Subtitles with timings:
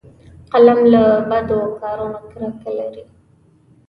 [0.51, 3.03] قلم له بدو کارونو کرکه لري